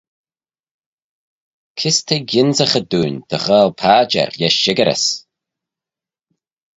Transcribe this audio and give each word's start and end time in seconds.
Kys 1.77 1.97
t'eh 2.07 2.25
gynsaghey 2.31 2.85
dooin 2.91 3.17
dy 3.29 3.37
ghoaill 3.45 3.71
padjer 3.81 4.29
lesh 4.39 4.59
shickyrys? 4.63 5.05